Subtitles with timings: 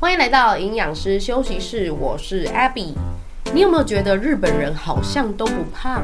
[0.00, 2.94] 欢迎来到营养师休息室，我是 Abby。
[3.52, 6.02] 你有没有觉得日本人好像都不胖？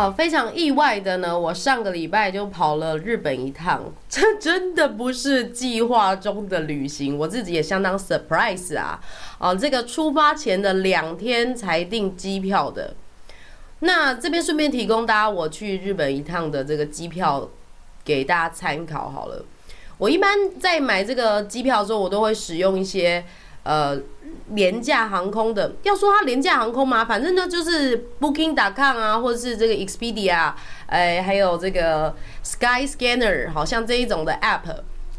[0.00, 8.98] 哦，非常意外的呢，我上个礼拜就跑了日本一趟， 这真的不是计划中的旅行，我自己也相当 surprise 啊！
[9.38, 12.94] 哦，这个出发前的两天才订机票的。
[13.80, 17.46] 那这边顺便提供大家我去日本一趟的这个机票
[18.02, 19.44] 给大家参考好了。
[19.98, 23.22] 我一般在买这个机票的时候，我都会使用一些。
[23.62, 24.00] 呃，
[24.54, 30.52] 廉价航空的，要说它廉价航空嘛，反正呢就是 Booking.com 啊，或者是这个 Expedia，
[30.86, 34.62] 哎，还有这个 Skyscanner，好像这一种的 App，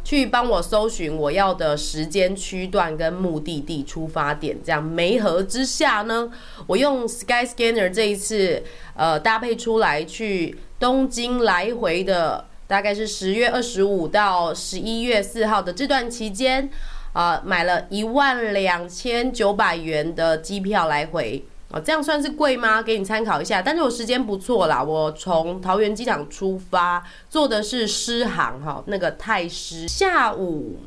[0.03, 6.31] 去帮我搜寻我要的时间区段跟目的地出发点，这样媒合之下呢，
[6.65, 8.63] 我用 Skyscanner 这一次
[8.95, 16.69] 呃搭配出来去东京来回的，大概是十月二十五到十一月四号的这段期间。
[17.13, 22.81] 啊、买了一万两千九百元的机票来回啊、这样算是贵吗？
[22.81, 23.61] 给你参考一下。
[23.61, 30.79] 但是我时间不错啦，我从桃园机场出发，坐的是狮航哈，那个太狮，下午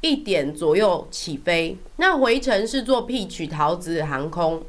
[0.00, 1.76] 一点左右起飞。
[1.96, 4.62] 那回程是坐 PQ 桃子航空，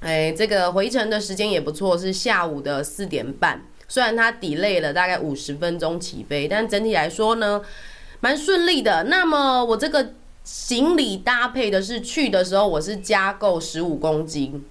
[0.00, 3.62] 哎，这个回程的时间也不错，是下午的四点半。
[3.88, 7.62] 虽然它 delay 了大概五十分钟起飞，但整体来说呢，
[8.20, 9.04] 蛮顺利的。
[9.04, 10.12] 那么我这个。
[10.46, 14.64] 行李搭配的是去的时候我是加购十五公斤，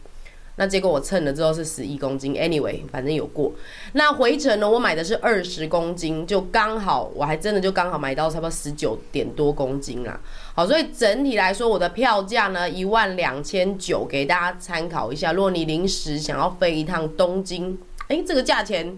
[0.56, 2.34] 那结果我称了之后是十一公斤。
[2.34, 3.52] Anyway，反正有过。
[3.92, 10.18] 那回程呢，我买的是二十公斤，就刚好，我还真的就刚好买到差不多十九点多公斤啦。
[10.54, 15.34] 好，所以整体来说，我的票价呢一万两千九，给大家参考一下。
[15.34, 18.98] 如果你临时想要飞一趟东京，诶，这个价钱。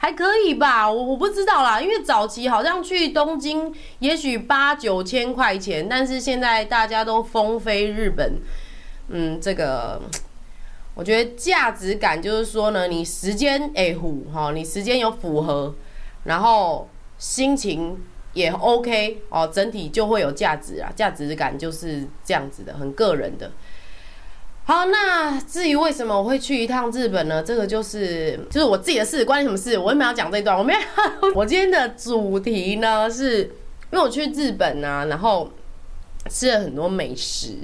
[0.00, 8.40] 还可以吧，我我不知道啦，因为早期好像去东京也许八九千块钱，但是现在大家都风飞日本，
[9.08, 10.00] 嗯，这个
[10.94, 15.74] 我觉得价值感就是说呢，你时间哎虎哈，你时间有符合，
[16.22, 16.88] 然后
[17.18, 18.00] 心情
[18.34, 23.50] 也 OK 哦，整体就会有价值啊，价值感就是这样子的，很个人的。
[24.68, 27.42] 好，那至于为什么我会去一趟日本呢？
[27.42, 29.78] 这个就是就是我自己的事，关你什么事？
[29.78, 30.54] 我为什么要讲这一段？
[30.54, 30.78] 我没有，
[31.34, 33.44] 我今天的主题呢，是
[33.90, 35.50] 因为我去日本啊，然后
[36.28, 37.56] 吃了很多美食。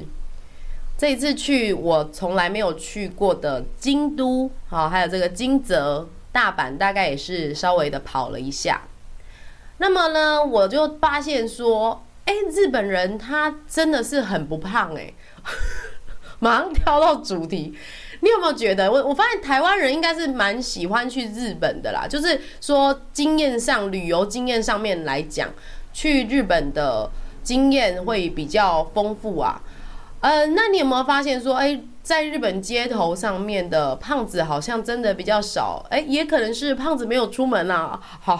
[0.96, 8.80] 这一次去我从来没有去过的京都，好，还有这个金泽、大阪，大概也是稍微的跑了一下。
[9.76, 15.12] 那么呢，我就发现说，哎，日本人他真的是很不胖哎。
[16.44, 17.72] 马上跳到主题，
[18.20, 19.08] 你有没有觉得我？
[19.08, 25.48] 我发现台湾人应该是蛮喜欢去日本的啦，就是说经验上，旅游经验上面来讲，
[25.94, 27.10] 去日本的
[27.42, 29.58] 经验会比较丰富啊。
[30.20, 31.80] 呃，那你有没有发现说，哎？
[32.04, 37.98] 在日本街头上面的胖子好像真的比较少，哎，也可能是胖子没有出门啦。
[38.20, 38.36] 好，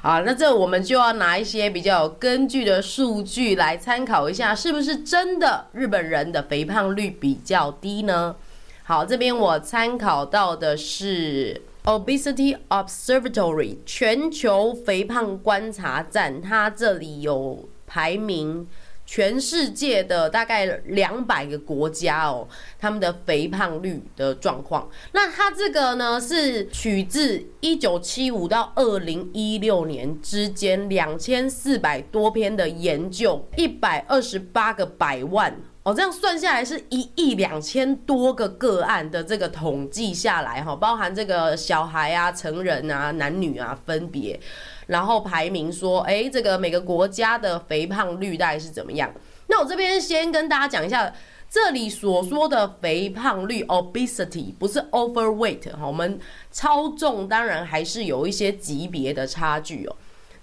[0.00, 8.36] 好，那这我们就要拿一些比较有根据的数据来参考一下，是不是真的日本人的肥胖率比较低呢？
[8.84, 18.68] 好，这边我参考到的是 Obesity Observatory 全球肥胖观察站，它这里有排名。
[19.06, 22.48] 全世界的大概两百个国家哦，
[22.78, 24.88] 他们的肥胖率的状况。
[25.12, 44.40] 那它这个呢，是取自一九七五到二零一六年之间两千四百多篇的研究，一百二十八个百万哦，这样算下来是一亿两千多个个案的这个统计下来哈，包含这个小孩啊、成人啊、男女啊分别。
[44.86, 49.12] 然后排名说，哎，这个每个国家的肥胖率大概是怎么样？
[49.48, 51.12] 那我这边先跟大家讲一下，
[51.50, 56.18] 这里所说的肥胖率 （obesity） 不是 overweight 哈，我们
[56.50, 59.94] 超重当然还是有一些级别的差距哦。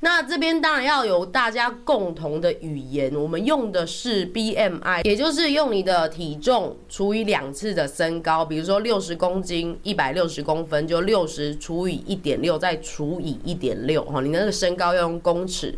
[0.04, 15.78] 那这边当然要有大家共同的语言，我们用的是 BMI，也就是用你的体重除以两次的身高，比如说六十公斤，一百六十公分，就六十除以一点六，再除以一点六，哈，你那个身高要用公尺。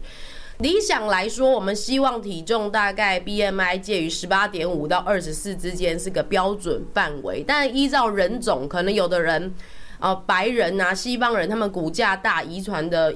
[0.60, 9.54] 理想来说，我们希望体重大概 BMI 介于十八点五到二十四之间是个标准范围，但依照人种，可能有的人，
[10.00, 13.14] 呃，白人啊，西方人，他们骨架大，遗传的。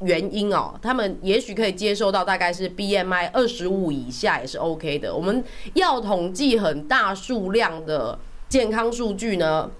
[0.00, 5.14] 原因哦，他们也许可以接受到大概是 BMI 二十五以下也是 OK 的。
[5.14, 5.42] 我们
[5.74, 8.18] 要统计很大数量的
[8.50, 9.70] 健康数据呢，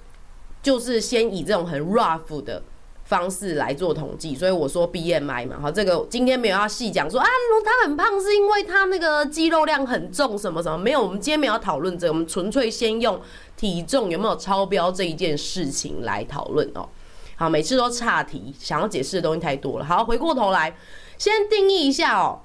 [0.62, 2.62] 就是先以这种很 rough 的
[3.04, 4.34] 方式来做统计。
[4.34, 7.28] 所以我说 BMI 嘛，好，这个今天没有要细讲说啊，
[7.62, 13.20] 他很胖是因为他那个肌肉量很重什么什么，没有，我们今天没有讨论这个，我们纯粹先用
[13.58, 16.88] 体重有没有超标这一件事情来讨论哦。
[17.42, 19.84] 啊，每次都岔题，想要解释的东西太多了。
[19.84, 20.76] 好，回过头来，
[21.18, 22.38] 先定义一下哦。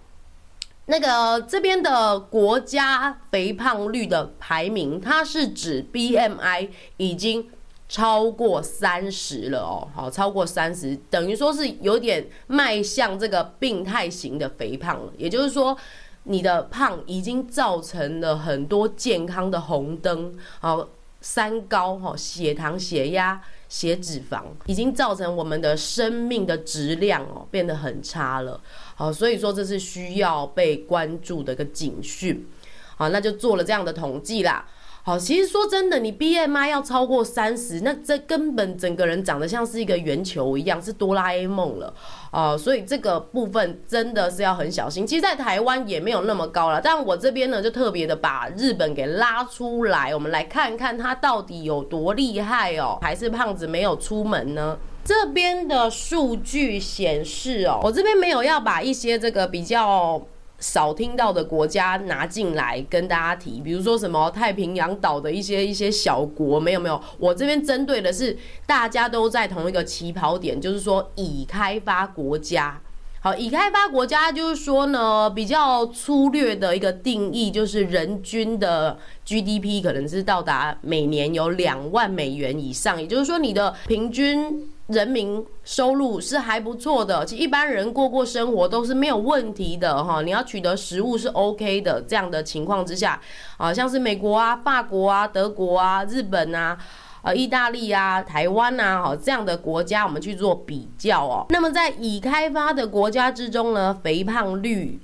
[0.88, 7.48] 那个这边的国家肥胖率的排名，它是指 BMI 已经
[7.88, 9.88] 超过三十了哦。
[9.94, 15.14] 好，超过三十，等于说是有点迈向这个病态型的肥胖了。
[15.16, 15.78] 也就是说，
[16.24, 20.88] 你的胖已经造成了很多健康的红灯，好，
[21.22, 23.40] 三高哈，血糖、血压。
[23.70, 28.60] 血脂肪已经造成我们的生命的质量哦变得很差了，
[28.96, 32.48] 好，所以说这是需要被关注的一个警讯，
[32.96, 34.66] 好，那就做了这样的统计啦。
[35.08, 41.94] 好，其实说真的，你 BMI 要超过三十，那这根本整个人长得像是一个圆球一样，是哆啦 A 梦了
[42.30, 42.58] 啊、呃！
[42.58, 45.08] 所以这个部分真的是要很小心。
[45.08, 54.78] 其实，在台湾也没有那么高了，但我这边呢，就特别的把日本给拉出来，我们来看看它到底有多厉害哦，还是胖子没有出门呢？
[55.06, 60.22] 这边的数据显示哦，我这边没有要把一些这个比较。
[60.60, 72.82] 少听到的国家拿进来跟大家提，比如说什么太平洋岛的一些一些小国，没有没有，我这边针对的是大家都在同一个起跑点，就是说已开发国家。
[73.20, 84.72] 好，已开发国家就是说呢，比较粗略的一个定义，就是人均的 GDP 可能是到达每年有两万美元以上，也就是说你的平均。
[84.88, 90.22] 人民收入是还不错的，其实一般人过过生活都是没有问题的哈。
[90.22, 93.20] 你要取得食物是 OK 的，这样的情况之下，
[93.58, 96.78] 啊，像是美国啊、法国啊、德国啊、日本啊、
[97.22, 101.46] 呃、意大利啊、台湾啊，哈，这样的国家我们去做比较哦。
[101.50, 104.98] 那么在已开发的国家之中呢，肥胖率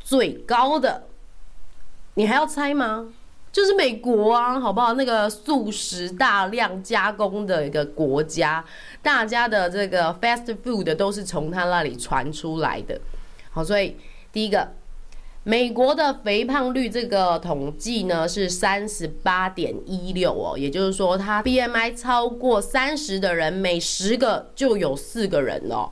[0.00, 1.04] 最高的，
[2.14, 3.06] 你还要猜吗？
[3.54, 4.94] 就是美国啊，好不好？
[4.94, 8.64] 那个素食大量加工的一个国家，
[9.00, 13.00] 大家的这个 fast food 都是从他那里传出来的。
[13.52, 13.96] 好，所以
[14.32, 14.72] 第一个，
[15.44, 25.88] 美国的肥胖率这个统计呢是三十八点一六哦，也就是说，他 BMI 超过三十的人，每十个就有四个人哦。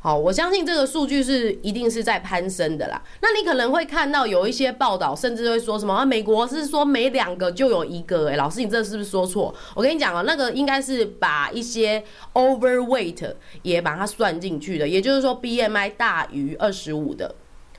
[0.00, 3.02] 好，我相信这个数据是一定是在攀升的啦。
[3.20, 8.28] 那你可能会看到有一些报道，甚至会说什么啊，美国是说每两个就有一个。
[8.28, 9.52] 诶，老师，你这是不是说错？
[9.74, 12.02] 我跟你讲啊，那个应该是把一些
[12.34, 17.34] overweight 也把它算进去的，也就是说 BMI 大于二十五的。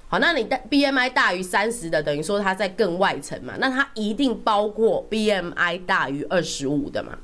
[0.10, 7.18] 好，那你的 BMI 大于三十的，等于说它在更外层嘛，那它一定包括 BMI 大于二十五的嘛。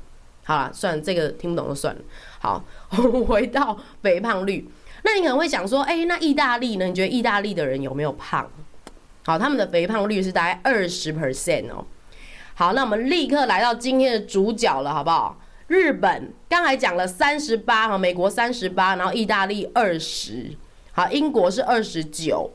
[0.44, 2.00] 好了，算了，这个听不懂就算了。
[2.38, 2.64] 好，
[3.28, 4.66] 回到肥胖率。
[5.06, 6.84] 那你可能会想说，哎、那意大利呢？
[6.86, 8.50] 你觉得意大利的人有没有胖？
[9.24, 11.86] 好，他们的肥胖率是大概二十 percent 哦。
[12.54, 15.40] 好，那我们立刻来到今天的主角了，好不好？
[15.68, 20.50] 日本刚才讲了三十八哈，美国三十八，然后意大利二十，
[20.90, 22.50] 好，英国是二十九。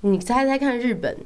[0.00, 1.16] 你猜猜看，日本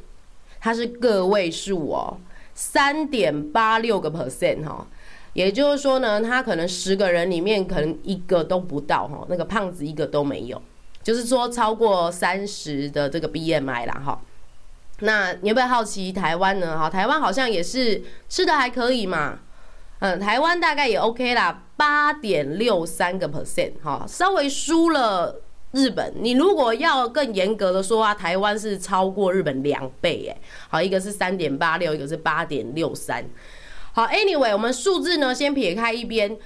[0.60, 2.18] 它是个位数哦，
[2.54, 4.86] 三点八六个 percent 哈。
[5.34, 10.60] 也就是说呢，他可能十个人里面可能一个都不到哈，那个胖子一个都没有，
[11.02, 14.20] 就是说超过三十的这个 BMI 啦哈。
[15.00, 16.78] 那你有没有好奇台湾呢？
[16.78, 19.38] 哈，台湾好像也是吃的还可以嘛，
[20.00, 25.40] 嗯，台湾大概也 OK 啦，八点六三个 percent 哈，稍微输了
[25.72, 26.12] 日本。
[26.20, 30.36] 你如果要更严格的说啊，台湾是超过日本两倍诶，
[30.68, 33.24] 好，一个是三点八六，一个是八点六三。
[33.94, 36.38] 好，Anyway，我们数字呢先撇开一边。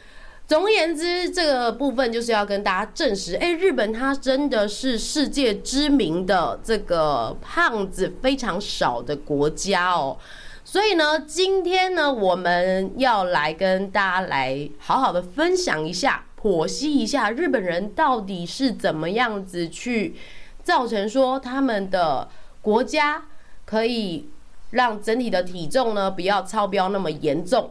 [0.49, 10.17] 总而言之，这个部分就是要跟大家证实，哎，日本它真的是世界知名的这个胖子非常少的国家哦。
[10.65, 20.17] 所以呢，今天呢，我们要来跟大家来好好的分享一下，剖析一下日本人到底是怎么样子去
[20.65, 22.29] 造成说他们的
[22.61, 23.26] 国家
[23.65, 24.31] 可以。
[24.76, 27.71] 让整体的体重呢不要超标那么严重。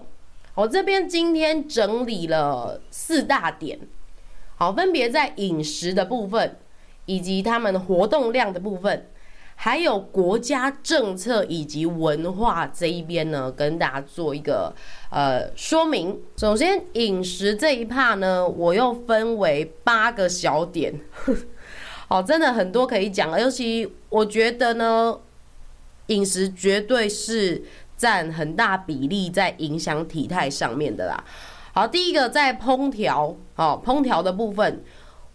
[0.55, 3.79] 我这边今天整理了四大点，
[4.55, 6.57] 好，分别在饮食的部分，
[7.05, 9.07] 以及他们活动量的部分，
[9.55, 14.73] 还有国家政策以及文化这一边呢，跟大家做一个
[15.11, 16.21] 呃说明。
[16.37, 21.01] 首先，饮食这一 part 呢，我又分为八个小点，
[22.07, 25.19] 好，真的很多可以讲，尤其我觉得呢，
[26.07, 27.63] 饮食绝对是
[27.97, 31.23] 占很大比例在影响体态上面的啦。
[31.73, 34.83] 好，第一个在烹调，哦，烹调的部分，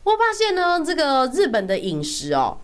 [0.04, 2.58] 我发现呢，这个日本的饮食哦。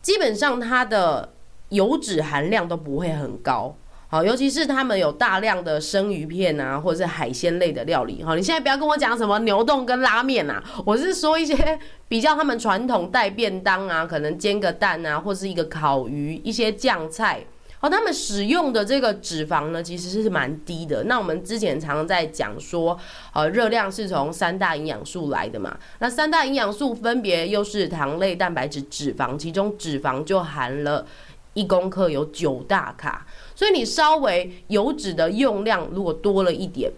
[0.00, 1.34] 基本上它的
[1.70, 3.74] 油脂含量都不会很高，
[4.10, 17.44] 好，尤其是他们有大量的生鱼片啊，或者是海鲜类的料理，好，你现在不要跟我讲什么牛冻跟拉面啊，我是说一些比较他们传统带便当啊，可能煎个蛋啊，或是一个烤鱼，一些酱菜。
[17.80, 21.04] 好，他们使用的这个脂肪呢，其实是蛮低的。
[21.04, 22.98] 那我们之前常常在讲说，
[23.34, 25.76] 呃，热量是从三大营养素来的嘛。
[25.98, 31.06] 那三大营养素分别又是糖类、蛋白质、脂肪，其中脂肪就含了
[31.52, 33.24] 一公克有九大卡。
[33.58, 36.92] 所以你稍微油脂的用量如果多了一点，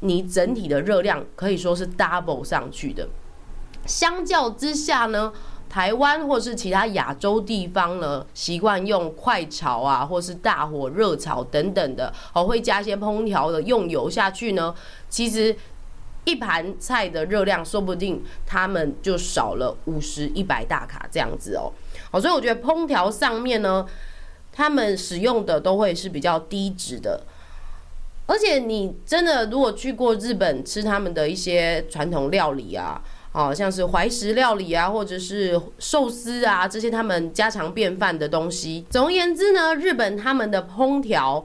[0.00, 3.08] 你整体的热量可以说是 double 上去的。
[3.86, 5.32] 相较之下呢，
[5.68, 14.74] 台湾或是其他亚洲地方呢，习惯用快炒啊，或是大火热炒等等的，哦，会加一些烹调的用油下去呢。
[15.08, 15.54] 其实
[16.24, 21.70] 一盘菜的热量，说不定他们就少了五十、一百大卡这样子哦。
[22.10, 23.86] 哦，所以我觉得烹调上面呢，
[24.54, 27.20] 他们使用的都会是比较低脂的。
[28.26, 33.02] 而且你真的如果去过日本吃他们的一些传统料理啊。
[33.34, 38.86] 哦，像是怀石料理啊，或者是寿司啊，这些他们家常便饭的东西。
[38.88, 41.44] 总而言之呢，日本他们的烹调，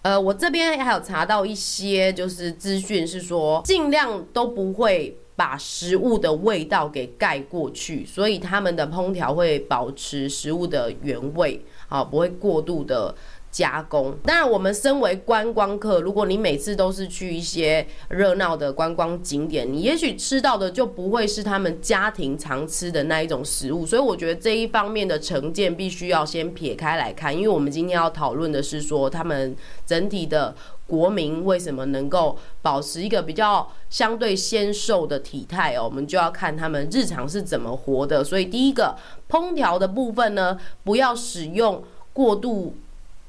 [0.00, 13.14] 呃，我这边还有查到一些就是资讯，是说尽量都不会把食物的味道给盖过去，所以他们的烹调会保持食物的原味，好，不会过度的。
[13.50, 14.14] 加工。
[14.24, 23.86] 当然，我们身为观光客，如果你每次都是去一些热闹的观光景点，你也许吃到的就不会是他们家庭常吃的那一种食物。
[23.86, 30.54] 所以，我觉得这一方面的成见必须要先撇开来看，因为我们今天要讨论的是说，他们整体的
[30.86, 38.22] 国民为什么能够保持一个比较相对纤瘦的体态哦，我们就要看他们日常是怎么活的。
[38.22, 38.96] 所以，第一个
[39.28, 42.74] 烹调的部分呢，不要使用过度。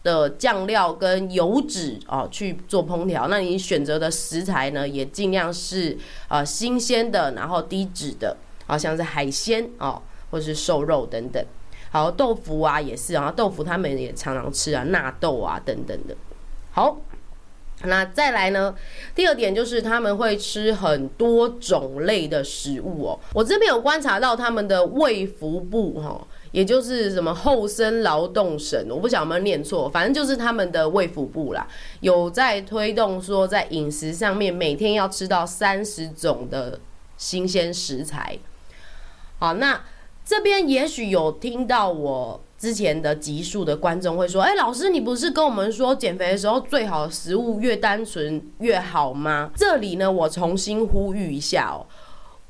[0.01, 5.97] 的酱料跟油脂哦去做烹调，那你选择的食材呢也尽量是
[6.29, 10.01] 呃新鲜的，然后低脂的，好像是海鲜哦，
[10.31, 11.45] 或是瘦肉等等。
[11.91, 16.15] 好，豆腐啊也是啊，豆腐他们也常常吃啊，纳豆啊等等的。
[16.71, 17.01] 好，
[17.83, 18.73] 那再来呢，
[19.13, 23.19] 第二点就是他们会吃很多种类的食物哦。
[23.33, 26.25] 我这边有观察到他们的胃腹部哈。
[26.51, 31.67] 也就是什么后生劳动省，我不晓得有没有念错，反正就是他们的卫福部啦，
[31.99, 36.79] 有在推动说在饮食上面每天要吃到三十种的
[37.17, 38.37] 新鲜食材。
[39.37, 39.81] 好，那
[40.25, 49.49] 这边也许有听到我之前的集数的观众会说，哎，老师，你不是跟我们说减肥的时候最好食物越单纯越好吗？
[49.55, 51.87] 这里呢，我重新呼吁一下哦。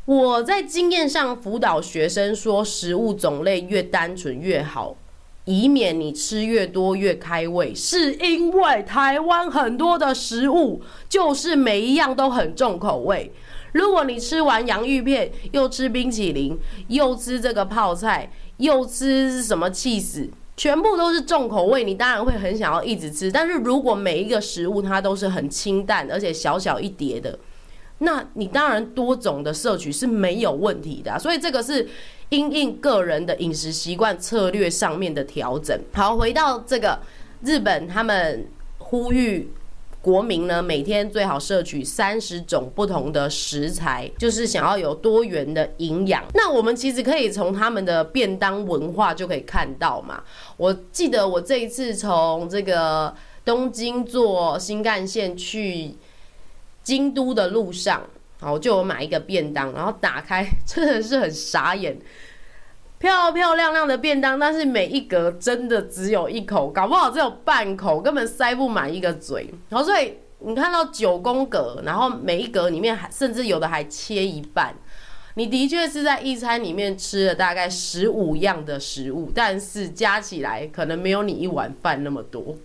[0.09, 4.95] 我在经验上辅导学生说，食物种类越单纯越好，
[5.45, 7.75] 以免你吃越多越开胃。
[7.75, 13.31] 是因为台湾很多的食物就是每一样都很重口味。
[13.73, 23.31] 如果你吃完洋芋片，又吃冰淇淋，又吃这个泡菜，又吃什么气死，全部都是重口味，你当然会很想要一直吃。
[23.31, 27.37] 但是如果每一个食物它都是很清淡，而且小小一碟的。
[28.01, 31.85] 那你当然多种的摄取是没有问题的，所以这个是
[32.29, 35.77] 因应个人的饮食习惯策略上面的调整。
[35.93, 36.97] 好，回到这个
[37.41, 39.51] 日本，他们呼吁
[40.01, 46.23] 国民呢，每天最好摄取三十种不同的食材，就是想要有多元的营养。
[46.33, 50.23] 那我们其实可以从他们的便当文化就可以看到嘛。
[50.55, 53.13] 我记得我这一次从这个
[53.43, 55.97] 东京坐新干线去。
[56.83, 58.01] 京都的路上，
[58.39, 61.97] 好，我就有买一个便当，然后打开， 真的是很傻眼，
[62.97, 69.53] 漂漂亮亮的便当，但是每一格真的只有一口，搞不好只有半口，根本塞不满一个嘴。
[69.69, 74.73] 然后所以你看到九宫格，然后每一格里面还甚至有的还切一半，
[75.35, 82.55] 你的确是在一餐里面吃了大概十五样的食物，但是加起来可能没有你一碗饭那么多。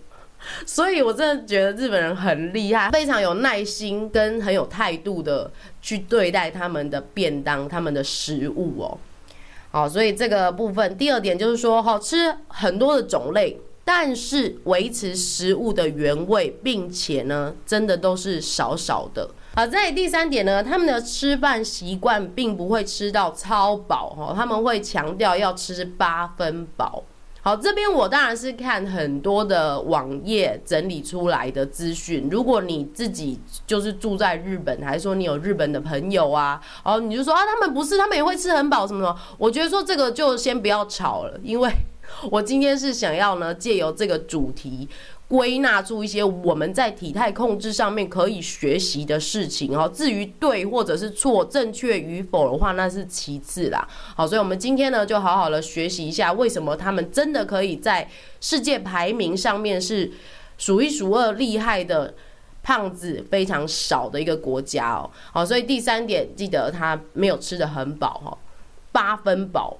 [0.65, 8.97] 所以，我真的觉得日本人很厉害，非常有耐心跟很有态度的去对待他们的便当、他们的食物哦。
[9.71, 19.29] 好，所以这个部分第二点就是说，好吃很多的种类，但是维持食物的原味，并且呢，真的都是少少的。
[19.55, 27.03] 好，在第三点呢，他们的吃饭习惯并不会吃到超饱哈，他们会强调要吃八分饱。
[27.45, 32.27] 好，这边我当然是看很多的网页整理出来的资讯。
[32.31, 39.15] 如果你自己就是住在日本，还是说你有日本的朋友啊，哦，你就说啊，他们不是，他们也会吃很饱什么什么。
[39.37, 41.71] 我觉得说这个就先不要吵了，因为
[42.31, 44.89] 我今天是想要呢借由这个主题。
[45.27, 49.89] 归纳出一些我们在体态控制上面可以学习的事情哦。
[49.91, 53.87] 至于对或者是错、正确与否的话，那是其次啦。
[54.15, 58.07] 好，所以我们今天呢，就好好的学习一下，为什么他们真的可以在
[58.39, 60.11] 世界排名上面是
[60.57, 62.13] 数一数二厉害的，
[62.61, 65.09] 胖子非常少的一个国家哦。
[65.33, 68.37] 好，所以第三点，记得他没有吃得很饱哈，
[68.91, 69.77] 八分饱。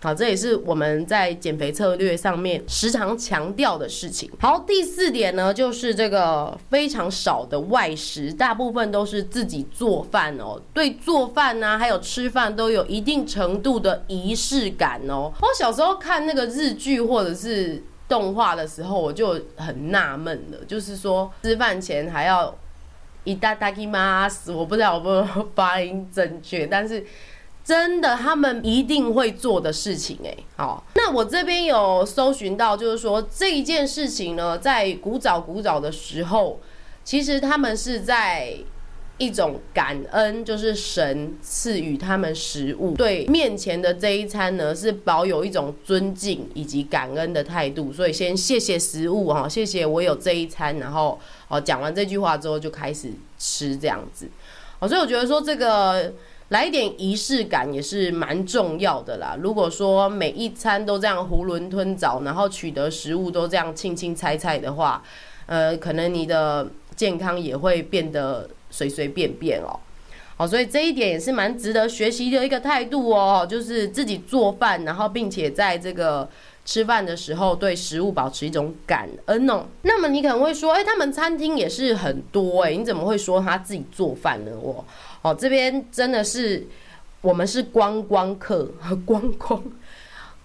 [0.00, 4.30] 好，这也是我们在减肥策略上面时常强调的事情。
[4.38, 10.60] 好，第四点呢，就是这个非常少的外食，大部分都是自己做饭哦。
[10.74, 15.32] 对做饭呢、啊，还有吃饭都有一定程度的仪式感哦。
[15.40, 22.54] 我小时候看那个日剧或者是动画的时候，我就很纳闷了，就是说吃饭前还要
[23.24, 27.04] いただきます，我不知道我有没有发音正确，但是。
[27.63, 36.59] 真的，他们一定会做的事情哎，好，那我这边有搜寻到，就是说这一件事情呢，在古早古早的时候，
[37.03, 38.55] 其实他们是在
[39.19, 54.27] 一种感恩，就是神赐予他们食物，对面前的这一餐呢，是保有一种尊敬以及感恩的态度，所以先谢谢食物哈，谢谢我有这一餐，然后哦讲完这句话之后就开始吃这样子，
[54.79, 56.11] 哦，所以我觉得说这个。
[56.51, 59.37] 来一点仪式感也是蛮重要的啦。
[59.41, 65.01] 如果说每一餐都这样囫囵吞枣，然后取得食物都这样轻轻菜菜的话，
[65.45, 69.79] 呃，可能你的健康也会变得随随便便哦。
[70.35, 76.27] 好，所以这一点也是蛮值得学习的一个态度哦，就是自己做饭，然后并且在这个
[76.63, 79.65] 吃饭的时候对食物保持一种感恩哦。
[79.81, 84.51] 那么你可能会说，哎，他们餐厅也是很多哎，你怎么会说他自己做饭呢？
[84.61, 84.85] 我。
[85.23, 86.67] 哦，这边真的是
[87.21, 88.67] 我们是观光客，
[89.05, 89.63] 观光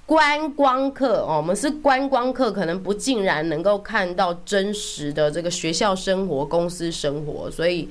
[0.05, 7.89] 观光客哦，我们是观光客，可能不尽然能够看到真实的这个学校生活、公司生活，所以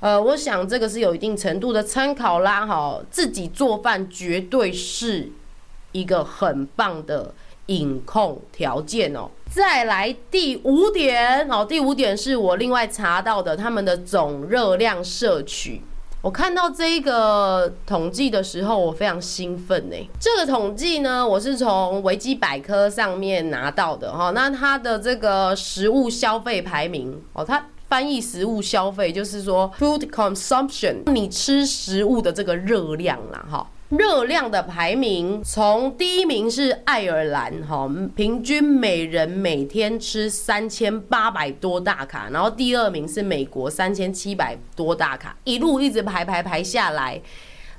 [0.00, 2.66] 呃，我想这个是有一定程度的参考啦。
[2.66, 5.30] 哈，自己做饭绝对是
[5.92, 7.32] 一个很棒的
[7.66, 9.30] 饮控条件哦。
[9.50, 15.82] 再来第五点，哦，第五点是我另外查到的，他们的总热量摄取。
[16.22, 19.96] 我看到这一个统计的时候，我非常兴奋呢。
[20.20, 24.30] 这个统计呢，我是从维基百科上面拿到的哈。
[24.30, 33.68] 那它的这个食物消费排名哦，它翻译食物消费就是说 food consumption，你吃食物的这个热量啦哈。
[33.98, 47.20] 热量的排名，从第一名是爱尔兰，哈，平均每人每天吃三千八百多大卡，然后第二名是美国三千七百多大卡，一路一直排排排下来，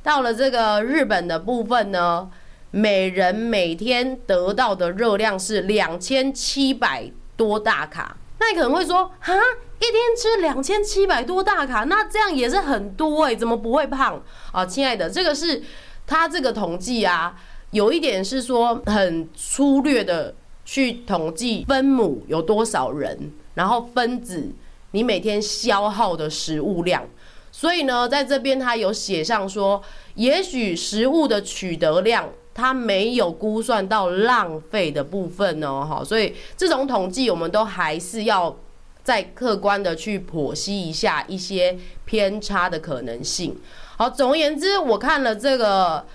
[0.03, 2.29] 到了这个日本的部分呢，
[2.69, 8.15] 每人每天得到的热量是两千七百多大卡。
[8.37, 9.33] 那你可能会说，哈，
[9.79, 14.21] 一天吃两千七百多大卡，那这样也是很多欸，怎么不会胖
[14.51, 14.63] 啊？
[14.63, 15.63] 亲爱的，这个是。
[16.05, 17.35] 他这个统计啊，
[17.71, 20.33] 有一点是说很粗略的
[20.65, 24.51] 去统计分母有多少人，然后分子
[24.91, 27.03] 你每天消耗的食物量。
[27.51, 29.81] 所以呢，在这边他有写上说，
[30.15, 36.03] 也许食物的取得量它没有估算到浪费的部分哦，哈。
[36.03, 38.55] 所以这种统计我们都还是要
[39.03, 43.55] 再客观的去剖析一下一些偏差的可能性。
[43.95, 46.05] 好，总而言之，我看了这个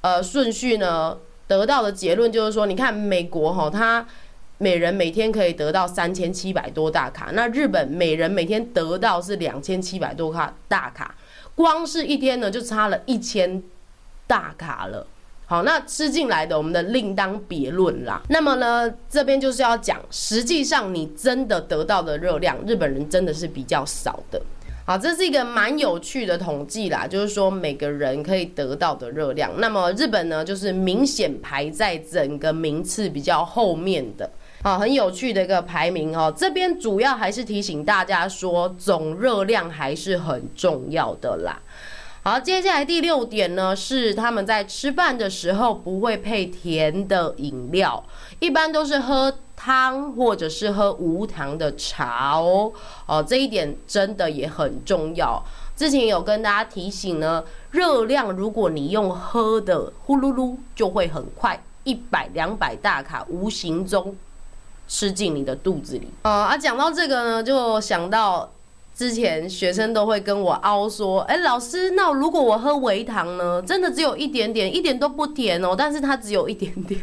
[0.00, 4.06] 呃顺序呢，得到的结论就是说，你看美国哈，它
[4.58, 11.14] 每人每天可以得到三千七百多大卡，那日本每人每天得到是两千七百多卡大卡，
[11.54, 13.62] 光是一天呢就差了一千
[14.26, 15.06] 大卡了。
[15.46, 18.20] 好，那吃进来的我们的另当别论啦。
[18.28, 24.42] 那么呢，这边就是要讲，实际上你真的得到的热量，日本人真的是比较少的。
[24.88, 29.52] 好，这是一个蛮有趣的统计啦，就是说每个人可以得到的热量。
[29.58, 34.30] 那么日本呢，就是明显排在整个名次比较后面的。
[34.62, 36.32] 好，很有趣的一个排名哦。
[36.34, 41.60] 这边主要还是提醒大家说，总热量还是很重要的啦。
[42.22, 48.02] 好，接下来第六点呢，是他们在吃饭的时候不会配甜的饮料，
[48.40, 52.72] 一般都是喝汤或者是喝无糖的茶哦。
[53.06, 55.44] 哦，这一点真的也很重要。
[55.74, 57.42] 之前有跟大家提醒呢，
[57.72, 64.14] 热量如果你用喝的，呼噜噜就会很快，一百两百大卡无形中
[64.86, 66.08] 吃进你的肚子里。
[66.22, 68.48] 呃啊，讲到这个呢，就想到。
[68.98, 73.62] 之前学生都会跟我凹说：“哎，老师，那如果我喝微糖呢？
[73.62, 77.00] 真的只有一点点，一点都不甜哦，但是它只有一点点，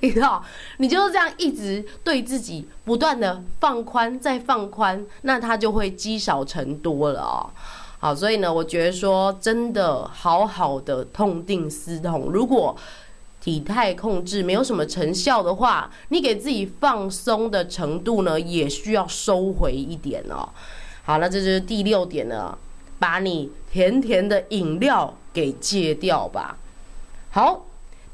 [0.00, 0.42] 你知道？
[0.78, 7.50] 你就是这样一直对自己不断的放宽，再放宽，那它就会积少成多了哦。
[7.98, 12.76] 好，所以呢，我觉得说真的，好好的痛定思痛，如果
[13.40, 20.48] 体态控制没有什么成效的话，你给自己放松的程度呢，也需要收回一点哦。”
[21.04, 22.58] 好了，这就是第六点了，
[22.98, 26.58] 把你甜甜的饮料给戒掉吧。
[27.30, 27.65] 好，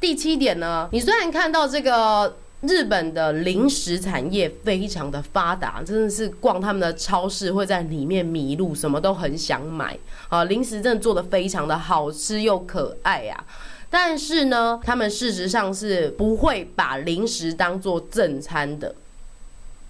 [0.02, 9.96] 第七点呢，你虽然看到这个日本的零食产业非常的发达，真的是逛他们的超市会在里面迷路，什么都很想买
[10.28, 13.44] 啊，零食真的做得非常的好吃又可爱呀。
[13.88, 18.92] 但是呢，他们事实上是不会把零食当做正餐的。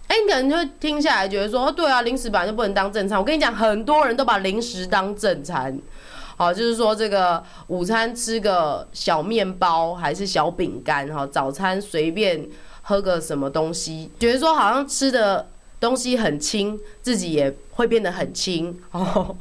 [0.09, 3.19] 哎，你可能就会听下来觉得说，对啊，零食本来就不能当正餐。
[3.19, 5.75] 我跟你讲，很多人都把零食当正餐，
[6.43, 12.45] 好，就是说这个午餐吃个小面包还是小饼干，哈，早餐随便
[12.83, 19.37] 喝个什么东西，觉得说好像吃的东西很轻，自己也会变得很轻，哦。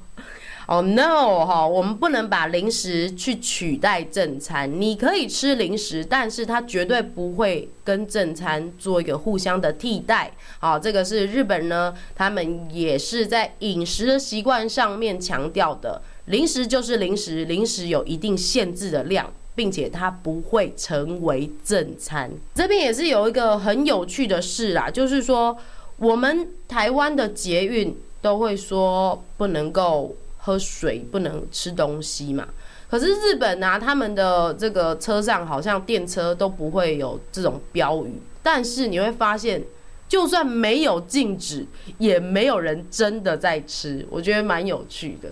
[0.68, 4.80] 哦、no 哈，我们不能把零食去取代正餐。
[4.80, 10.32] 你可以吃零食，但是它绝对不会跟正餐做一个互相的替代。
[10.60, 16.02] 好，这个是日本呢，他们也是在饮食的习惯上面强调的。
[16.26, 22.32] 零食就是零食，零食有一定限制的量，并且它不会成为正餐。
[22.54, 25.58] 这边也是有一个很有趣的事啦，就是说
[25.98, 30.16] 我们台湾的捷运都会说不能够。
[30.44, 32.48] 喝水不能吃东西嘛？
[32.90, 38.14] 可是日本啊，他们的这个车上好像电车都不会有这种标语。
[38.42, 39.62] 但是你会发现，
[40.10, 41.64] 就算没有禁止，
[42.00, 44.04] 也没有人真的在吃。
[44.10, 45.30] 我觉得蛮有趣的。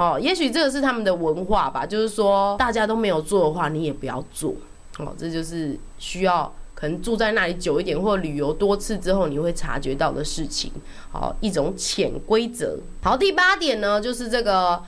[0.00, 4.54] 哦，也许这个是他们的文化吧，就是说大家都没有做的话，你也不要做。
[4.98, 6.50] 哦，这就是需要。
[6.72, 10.72] 可能住在那里久一点，或旅游多次之后，你会察觉到的事情。
[11.12, 12.78] 好，一种潜规则。
[13.02, 14.82] 好，第八点呢，就是这个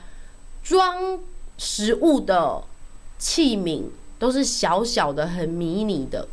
[0.62, 1.18] 装
[1.59, 2.62] 食物的
[3.18, 3.83] 器皿
[4.18, 6.27] 都是小小的、很迷你的。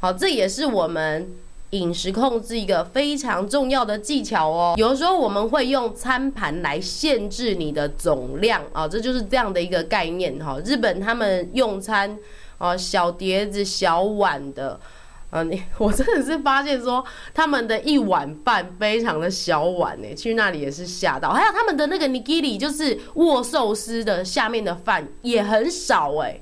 [0.00, 1.30] 好，这也是我们
[1.70, 4.74] 饮食控制一个非常重要的技巧哦。
[4.76, 10.58] 有时候我们会用餐盘来限制你的总量啊，这就是这样的一个概念哈。
[10.64, 12.18] 日本他们用餐。
[12.60, 14.80] 哦，小碟子、小碗的，
[15.30, 21.30] 啊，你 我真的是发现说，他们的一碗饭非常的小碗呢，去那里也是吓到。
[21.30, 26.40] 还有他们的那个 nigiri，就是握寿司的下面的饭也很少哎。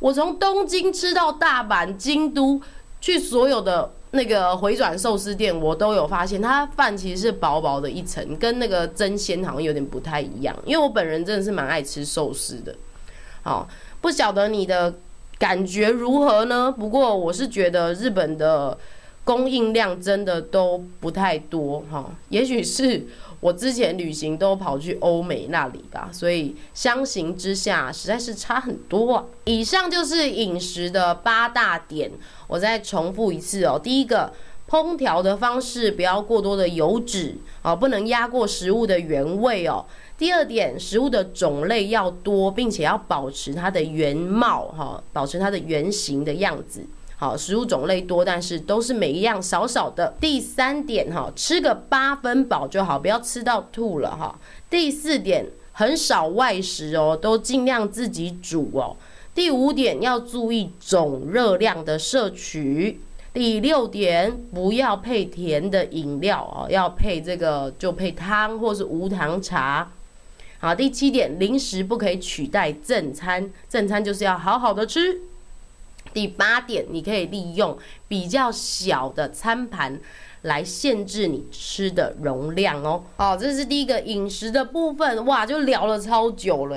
[0.00, 2.60] 我从东京吃到大阪、京都，
[3.00, 10.56] 去所有的那个回转寿司店，我都有发现，它饭其实是薄薄的一层，跟那个真鲜好像有点不太一样。
[10.64, 12.74] 因为我本人真的是蛮爱吃寿司的，
[13.42, 13.68] 好，
[14.00, 14.94] 不晓得你的。
[15.40, 16.70] 感觉如何呢？
[16.70, 18.76] 不过我是觉得日本的
[19.24, 23.06] 供应量真的都不太多哈，也许是
[23.40, 29.24] 我之前旅行都跑去欧美那里吧，所以相形之下实在是差很多啊。
[29.44, 32.10] 以上就是饮食的八大点，
[32.46, 33.80] 我再重复一次哦。
[33.82, 34.30] 第一个，
[34.68, 39.86] 烹调的方式不要过多的油脂啊，不能压过食物的原味哦。
[40.18, 46.84] 第二点，食物的种类要多，并且要保持它的原貌，哈，保持它的原型的样子。
[47.20, 50.14] 好，食物种类多，但是都是每一样少少的。
[50.18, 54.38] 第三点，哈，吃个八分饱就好，不要吃到吐了，哈。
[54.70, 58.96] 第四点，很少外食哦，都尽量自己煮哦。
[59.34, 63.02] 第五点，要注意总热量的摄取。
[63.34, 69.92] 第六点，不要配甜的饮料哦，要配这个就配汤或是无糖茶。
[70.58, 75.20] 好，第七点，零食不可以取代正餐，正餐就是要好好的吃。
[76.12, 77.76] 第八点，你可以利用
[78.08, 79.98] 比较小的餐盘
[80.42, 83.04] 来限制你吃的容量哦。
[83.16, 86.76] 好，这是第一个饮食的部分，哇，就聊了超久了。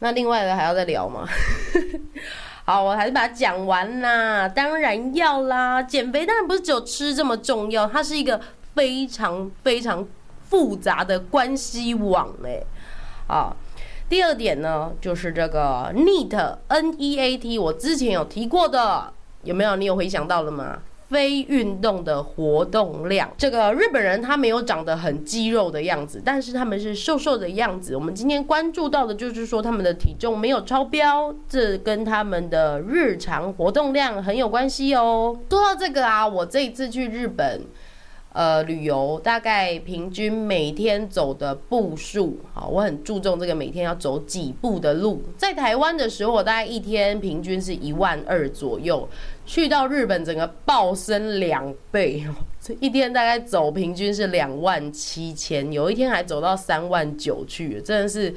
[0.00, 1.26] 那另外的还要再聊吗？
[2.64, 4.48] 好，我还是把它讲完啦。
[4.48, 8.40] 当然要啦，减肥当然不是只有吃这么重要，它是一个
[8.74, 10.06] 非常非常
[10.48, 12.64] 复杂的关系网诶。
[13.26, 13.54] 啊，
[14.10, 19.12] 第二点呢，就是这个 NEAT N E A T，我之前有提过的，
[19.44, 19.76] 有没有？
[19.76, 20.80] 你有回想到了吗？
[21.08, 27.94] 非运动的活动量，这个日本人他没有长得很肌肉的样子，但是他们是瘦瘦的样子。
[27.94, 35.38] 我们今天关注到的就是说他们的体重没有超标，这跟他们的日常活动量很有关系哦。
[35.48, 37.60] 说到这个啊，我这一次去日本。
[38.32, 45.20] 呃，旅游大概平均每天走的步数，好，我很注重这个每天要走几步的路。
[45.36, 49.08] 在台湾的时候，我大概一天平均是一万二左右，
[49.44, 52.24] 去到日本整个暴升两倍，
[52.62, 58.32] 这一天大概走平均是两万七千，有一天还走到三万九去，真的是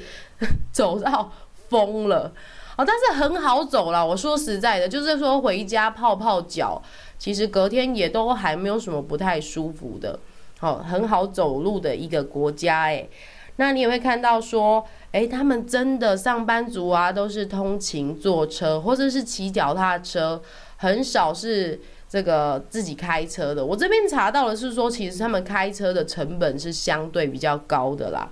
[0.72, 1.30] 走到
[1.68, 2.32] 疯了。
[2.76, 6.82] 哦，但是很好走啦，我说实在的，就是说回家泡泡脚。
[7.24, 10.18] 其实隔天也都还没有什么不太舒服的，
[10.58, 13.08] 好，很好走路的一个国家哎。
[13.56, 20.42] 那你也会看到说，哎，他们真的上班族啊，都是通勤坐车或者是骑脚踏车，
[20.76, 23.64] 很少是这个自己开车的。
[23.64, 28.30] 我这边查到的是说，其实他们开车的成本是相对比较高的啦，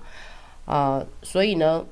[0.65, 1.83] 呃，所以呢，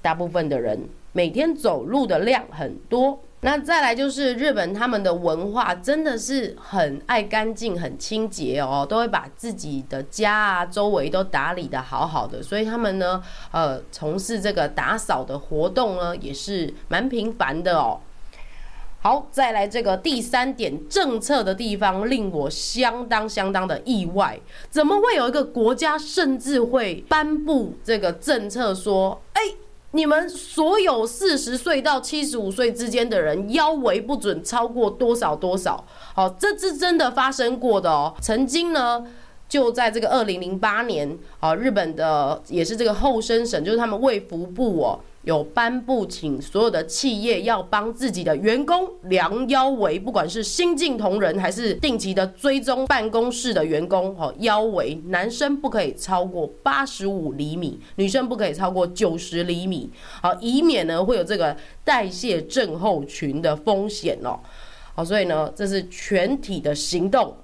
[0.00, 3.20] 大部分的人每天走路的量很多。
[3.46, 18.00] 那再来就是日本，他们的文化真的是很爱干净、很清洁哦，都会把自己的家啊周围都打理得好好的，所以他们呢，呃，从事这个打扫的活动呢，也是蛮频繁的哦。
[19.00, 29.42] 好，再来这个第三点，政策的地方令我相当相当的意外，怎么会有一个国家甚至会颁布这个政策说，哎？
[29.96, 35.82] 你们所有四十岁到七十五岁之间的人，腰围不准超过多少多少？
[36.14, 38.14] 好，这是真的发生过的哦。
[38.20, 39.06] 曾经呢，
[39.48, 45.00] 就在这个二零零八年，啊，日本的也是这个厚生省，就是他们卫福部哦。
[45.26, 59.90] 有颁布，请所有的企业要帮自己的员工量腰围，不管是新进同仁还是定期的追踪办公室的员工，哦，腰围男生不可以超过八十五厘米，女生不可以超过九十厘米，
[60.22, 64.38] 好，以免呢会有这个代谢症候群的风险哦，
[64.94, 67.36] 好，所以呢，这是全体的行动。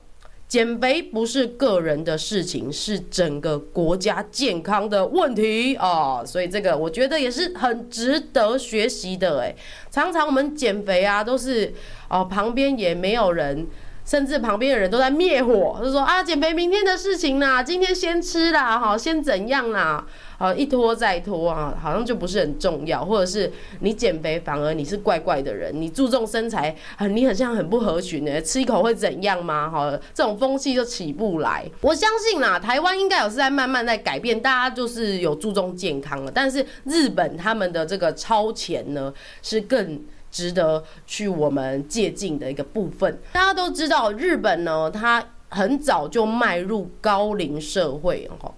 [0.53, 6.23] 减肥不是个人的事情，是整个国家健康的问题啊！
[6.27, 9.57] 所以这个我觉得也是很值得学习的哎，
[9.91, 11.73] 常常我们减肥啊，都是
[12.11, 13.67] 哦旁边也没有人。
[14.05, 20.05] 甚至旁边的人都在灭火，就说啊，减肥明天的事情啦，今天先吃啦，好，先怎样啦，
[20.39, 29.71] 好，一拖再拖啊，好像就不是很重要，或者是你减肥反而你是怪怪的人，你注重身材，很你很像很不合群的，吃一口会怎样吗？
[29.71, 31.65] 好，这种风气就起不来。
[31.81, 39.13] 我相信啦，台湾应该有是在慢慢在改变，大家就是有注重健康了，但是日本他们的这个超前呢
[39.43, 40.03] 是更。
[40.33, 43.21] 值得去我们借鉴的一个部分。
[43.33, 48.53] 大家都知道，日本呢，它很早就迈入高龄社会，哈，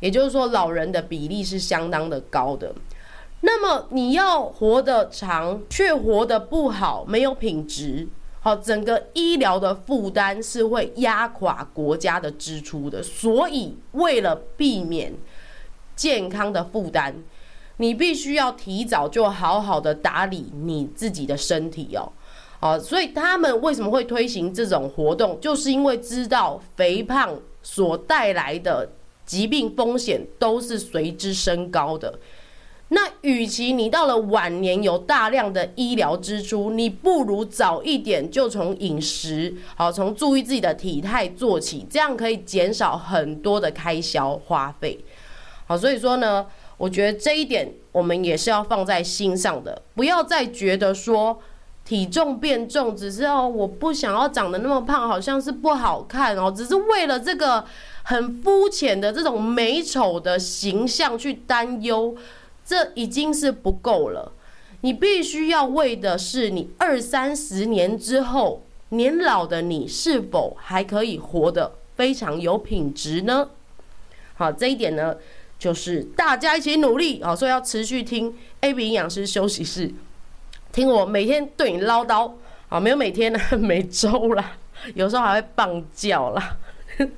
[0.00, 2.74] 也就是说，老人的比例是相当的高的。
[3.42, 8.08] 那么，你要活得长，却活得不好，没有品质，
[8.40, 13.02] 好，整个医疗的负担是会压垮国家的支出的。
[13.02, 15.12] 所以，为了避免
[15.94, 17.14] 健康的负担。
[17.80, 22.10] 你必须要提早就好好的打理你自己的身体哦，
[22.58, 28.90] 好，所以他们为什么会推行这种活动，就是因为知道肥胖所带来的
[29.24, 32.18] 疾病风险都是随之升高的。
[32.88, 44.98] 那与其你到了晚年有大量的医疗支出，你不如早一点就从饮食，好，从注意自己的体态做起，这样可以减少很多的开销花费。
[45.64, 46.44] 好，所以说呢。
[46.78, 51.38] 我觉得这一点我们也是要放在心上的，不要再觉得说
[51.84, 57.64] 体重变重只是哦，我不想要长得那么胖，好像是不好看哦，只是为了这个
[58.04, 62.16] 很肤浅的这种美丑的形象去担忧，
[62.64, 64.30] 这已经是不够了。
[64.82, 73.48] 你必须要为的是你二三十年之后年老的你是否还可以活得非常有品质呢？
[74.36, 75.16] 好，这一点呢。
[75.58, 79.92] 就是大家一起努力啊，所以要持续听 AB 营养师休息室，
[80.72, 82.32] 听我每天对你唠叨
[82.68, 84.52] 啊，没有每天呢， 每周啦，
[84.94, 86.56] 有时候还会棒叫啦。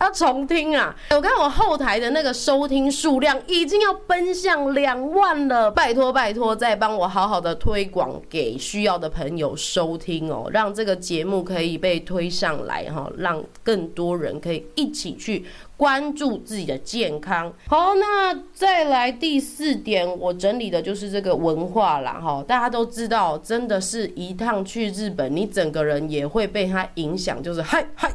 [0.00, 0.94] 要重听啊！
[1.10, 15.44] 我看我后台的那个收听数量已经要奔向两万了，拜托拜托，再帮我好好的推广给需要的朋友收听哦，让这个节目可以被推上来哈，让更多人可以一起去
[15.76, 17.52] 关注自己的健康。
[17.66, 28.12] 好，那再来第四点，我整理的就是这个文化啦哈，大家都知道，真的是一趟去日本，你整个人也会被它影响，就是嗨嗨。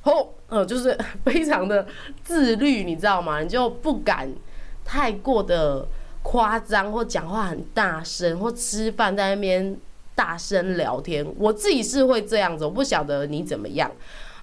[0.00, 1.86] 吼，呃，就是 非常的
[2.22, 3.40] 自律，你知道吗？
[3.40, 4.30] 你就不敢
[4.84, 5.86] 太过的
[6.22, 9.76] 夸张，或讲话很大声，或吃饭在那边
[10.14, 11.26] 大声聊天。
[11.38, 13.90] 我自己是会这样子，我不晓得你怎么样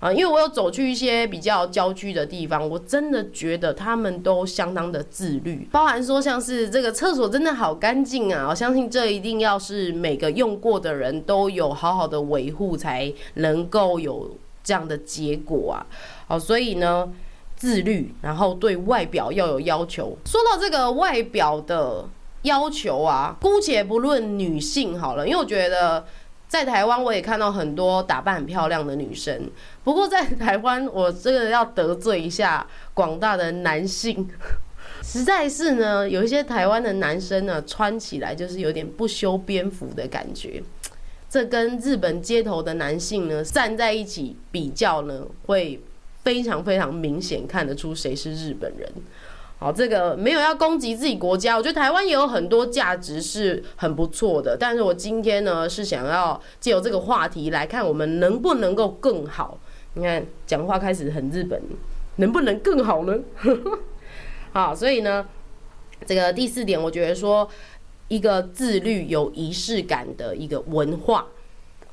[0.01, 0.11] 啊？
[0.11, 8.47] 因为我有走去一些比较郊区的地方，我真的觉得他们都相当的自律，包含说像是这个厕所真的好干净啊！
[8.49, 14.35] 我相信这一定要是每个用过的人都有好好的维护，才能够有。
[14.63, 15.81] 这样的结果啊，
[16.27, 17.11] 好，所以呢，
[17.55, 20.15] 自律，然后对外表要有要求。
[20.23, 22.07] 说到这个外表的
[22.43, 26.05] 要求啊，姑且不论女性好了，因为我觉得
[26.51, 29.49] 在台湾我也看到很多打扮很漂亮的女生。
[29.85, 34.27] 不过在台湾，我这个要得罪一下广大的男性，
[35.01, 40.61] 实在是呢，有一些台湾的男生呢，穿起来就是有点不修边幅的感觉。
[41.29, 45.81] 这跟日本街头的男性呢站在一起比较呢，会
[46.21, 48.91] 非常非常明显看得出谁是日本人。
[49.61, 54.57] 好，这个没有要攻击自己国家，我觉得台湾也有很多价值是很不错的。
[54.59, 59.59] 但是我今天呢是想要借由这个话题来看，我们能不能够更好？
[59.93, 61.61] 你看讲话开始很日本，
[62.15, 63.19] 能不能更好呢？
[64.51, 65.27] 好，所以呢，
[66.07, 67.47] 这个第四点，我觉得说。
[68.07, 71.27] 一个自律、有仪式感的一个文化，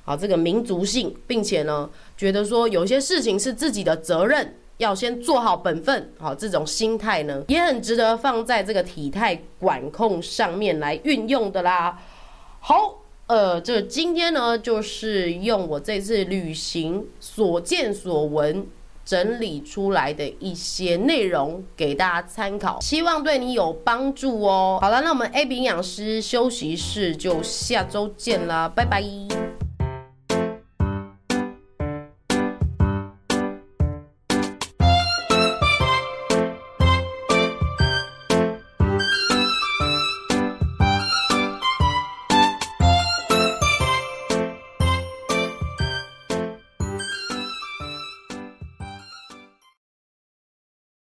[0.02, 12.00] 好，这个民族性，并且呢，觉得说有些事情是自己的责任，要先做好本分，好，这种心态呢，也很值得放在这个体态管控上面来运用的啦。
[12.60, 18.66] 好，呃，这今天呢，就是用我这次旅行所见所闻。
[19.08, 24.78] 整理出来的一些内容给大家参考，希望对你有帮助哦。
[24.82, 29.02] 好了，那我们 A B 营养师休息室就下周见啦，拜拜。